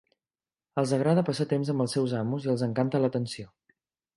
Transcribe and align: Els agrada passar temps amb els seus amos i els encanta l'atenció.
Els 0.81 0.93
agrada 0.97 1.25
passar 1.27 1.47
temps 1.53 1.71
amb 1.75 1.85
els 1.85 1.95
seus 1.99 2.15
amos 2.23 2.49
i 2.49 2.51
els 2.55 2.65
encanta 2.69 3.03
l'atenció. 3.05 3.51